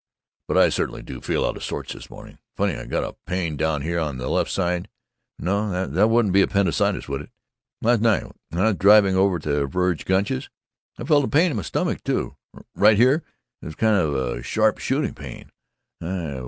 But 0.47 0.57
I 0.57 0.69
certainly 0.69 1.03
do 1.03 1.21
feel 1.21 1.45
out 1.45 1.55
of 1.57 1.63
sorts, 1.63 1.93
this 1.93 2.09
morning. 2.09 2.39
Funny, 2.57 2.73
got 2.87 3.03
a 3.03 3.15
pain 3.27 3.55
down 3.55 3.83
here 3.83 3.99
on 3.99 4.17
the 4.17 4.29
left 4.29 4.49
side 4.49 4.89
but 5.37 5.45
no, 5.45 5.87
that 5.87 6.07
wouldn't 6.07 6.33
be 6.33 6.41
appendicitis, 6.41 7.07
would 7.07 7.21
it? 7.21 7.29
Last 7.83 8.01
night, 8.01 8.23
when 8.49 8.63
I 8.63 8.69
was 8.69 8.77
driving 8.77 9.15
over 9.15 9.37
to 9.37 9.67
Verg 9.67 10.03
Gunch's, 10.05 10.49
I 10.97 11.03
felt 11.03 11.23
a 11.25 11.27
pain 11.27 11.51
in 11.51 11.57
my 11.57 11.61
stomach, 11.63 12.03
too. 12.03 12.35
Right 12.73 12.97
here 12.97 13.21
it 13.61 13.65
was 13.67 13.75
kind 13.75 13.95
of 13.95 14.15
a 14.15 14.41
sharp 14.41 14.79
shooting 14.79 15.13
pain. 15.13 15.51